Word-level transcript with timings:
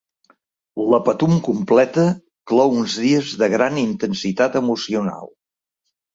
La 0.93 0.99
Patum 1.09 1.35
completa 1.47 2.05
clou 2.53 2.73
uns 2.79 2.97
dies 3.03 3.35
de 3.43 3.51
gran 3.57 3.79
intensitat 3.83 4.59
emocional. 4.65 5.33